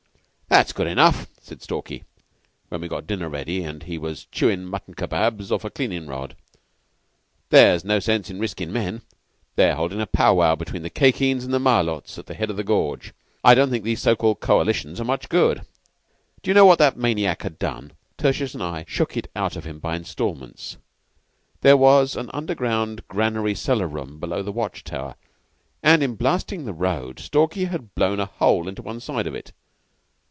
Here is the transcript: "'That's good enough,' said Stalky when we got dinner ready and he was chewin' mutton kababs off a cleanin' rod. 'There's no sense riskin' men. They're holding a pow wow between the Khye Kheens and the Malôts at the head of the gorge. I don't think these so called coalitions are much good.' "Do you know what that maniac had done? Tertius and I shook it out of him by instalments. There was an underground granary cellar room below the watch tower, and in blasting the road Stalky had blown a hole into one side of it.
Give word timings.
"'That's 0.51 0.73
good 0.73 0.85
enough,' 0.87 1.27
said 1.41 1.61
Stalky 1.61 2.03
when 2.67 2.81
we 2.81 2.89
got 2.89 3.07
dinner 3.07 3.29
ready 3.29 3.63
and 3.63 3.83
he 3.83 3.97
was 3.97 4.25
chewin' 4.33 4.65
mutton 4.65 4.93
kababs 4.93 5.49
off 5.49 5.63
a 5.63 5.69
cleanin' 5.69 6.07
rod. 6.09 6.35
'There's 7.51 7.85
no 7.85 7.99
sense 8.01 8.29
riskin' 8.29 8.73
men. 8.73 9.01
They're 9.55 9.75
holding 9.75 10.01
a 10.01 10.05
pow 10.05 10.33
wow 10.33 10.55
between 10.57 10.81
the 10.81 10.89
Khye 10.89 11.13
Kheens 11.13 11.45
and 11.45 11.53
the 11.53 11.57
Malôts 11.59 12.17
at 12.19 12.25
the 12.25 12.33
head 12.33 12.49
of 12.49 12.57
the 12.57 12.65
gorge. 12.65 13.13
I 13.45 13.55
don't 13.55 13.69
think 13.69 13.85
these 13.85 14.01
so 14.01 14.13
called 14.13 14.41
coalitions 14.41 14.99
are 14.99 15.05
much 15.05 15.29
good.' 15.29 15.61
"Do 16.43 16.49
you 16.51 16.53
know 16.53 16.65
what 16.65 16.79
that 16.79 16.97
maniac 16.97 17.43
had 17.43 17.57
done? 17.57 17.93
Tertius 18.17 18.53
and 18.53 18.61
I 18.61 18.83
shook 18.89 19.15
it 19.15 19.31
out 19.33 19.55
of 19.55 19.63
him 19.63 19.79
by 19.79 19.95
instalments. 19.95 20.75
There 21.61 21.77
was 21.77 22.17
an 22.17 22.29
underground 22.33 23.07
granary 23.07 23.55
cellar 23.55 23.87
room 23.87 24.19
below 24.19 24.43
the 24.43 24.51
watch 24.51 24.83
tower, 24.83 25.15
and 25.81 26.03
in 26.03 26.15
blasting 26.15 26.65
the 26.65 26.73
road 26.73 27.19
Stalky 27.21 27.63
had 27.65 27.95
blown 27.95 28.19
a 28.19 28.25
hole 28.25 28.67
into 28.67 28.81
one 28.81 28.99
side 28.99 29.27
of 29.27 29.33
it. 29.33 29.53